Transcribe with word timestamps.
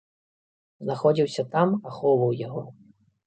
Знаходзіўся 0.85 1.45
там, 1.53 1.75
ахоўваў 1.91 2.31
яго. 2.47 2.65